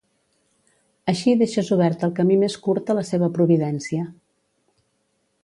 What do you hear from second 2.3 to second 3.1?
més curt a la